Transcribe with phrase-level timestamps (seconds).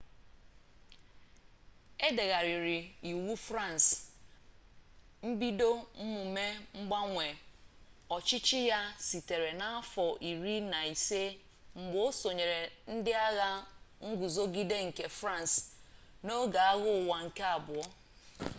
[2.05, 2.77] e degharịrị
[3.11, 3.95] iwu fransị
[5.29, 5.69] mbido
[6.03, 6.45] mmume
[6.79, 7.25] mgbanwe
[8.15, 11.23] ọchịchị ya sitere n'afọ iri na ise
[11.79, 12.59] mgbe o sonyere
[12.93, 13.49] ndị agha
[14.09, 15.59] nguzogide nke fransị
[16.25, 17.83] n'oge agha ụwa nke abụọ